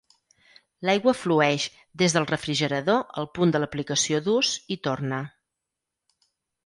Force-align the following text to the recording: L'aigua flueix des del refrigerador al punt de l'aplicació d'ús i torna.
L'aigua 0.87 1.13
flueix 1.17 1.65
des 2.03 2.15
del 2.17 2.25
refrigerador 2.31 3.03
al 3.23 3.29
punt 3.37 3.53
de 3.57 3.61
l'aplicació 3.65 4.25
d'ús 4.29 4.51
i 4.77 4.79
torna. 4.89 5.21